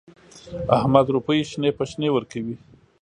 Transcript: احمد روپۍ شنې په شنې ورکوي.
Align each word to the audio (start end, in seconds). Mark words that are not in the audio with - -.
احمد 0.77 1.05
روپۍ 1.15 1.39
شنې 1.49 1.69
په 1.77 1.83
شنې 1.89 2.09
ورکوي. 2.13 2.55